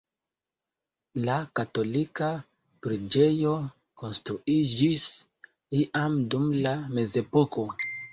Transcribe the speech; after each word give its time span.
La 1.25 1.33
katolika 1.57 2.29
preĝejo 2.87 3.51
konstruiĝis 4.03 5.05
iam 5.83 6.17
dum 6.33 6.49
la 6.65 6.73
mezepoko. 6.97 7.67